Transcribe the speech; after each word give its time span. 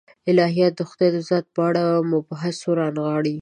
الهیات 0.31 0.73
د 0.77 0.81
خدای 0.89 1.09
د 1.13 1.17
ذات 1.29 1.45
په 1.55 1.61
اړه 1.69 1.83
مبحثونه 2.11 2.75
رانغاړي. 2.79 3.29